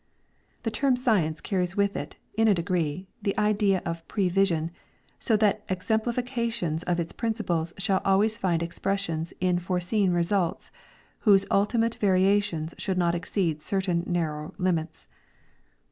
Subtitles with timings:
[0.63, 4.71] The term" science"' carries with it in a degree the idea of prevision,
[5.19, 10.71] so that exemplifications of its principles shall always fiiid expr.ession in foreseen results,
[11.19, 15.05] whose ultimate variations should not exceed certain narrow limits.